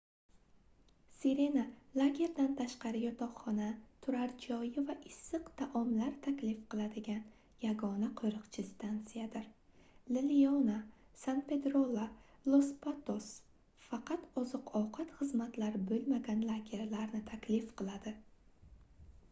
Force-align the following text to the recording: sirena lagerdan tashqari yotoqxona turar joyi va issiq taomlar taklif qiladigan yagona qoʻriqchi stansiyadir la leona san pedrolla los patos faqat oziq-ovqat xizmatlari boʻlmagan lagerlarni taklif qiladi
sirena 1.15 1.63
lagerdan 1.99 2.53
tashqari 2.59 3.01
yotoqxona 3.01 3.65
turar 4.05 4.31
joyi 4.45 4.85
va 4.87 4.95
issiq 5.09 5.49
taomlar 5.59 6.15
taklif 6.27 6.63
qiladigan 6.71 7.19
yagona 7.65 8.09
qoʻriqchi 8.21 8.65
stansiyadir 8.69 9.51
la 10.17 10.23
leona 10.31 10.77
san 11.25 11.41
pedrolla 11.51 12.07
los 12.53 12.71
patos 12.87 13.29
faqat 13.91 14.27
oziq-ovqat 14.45 15.13
xizmatlari 15.21 15.83
boʻlmagan 15.93 16.41
lagerlarni 16.51 17.23
taklif 17.31 17.69
qiladi 17.83 18.17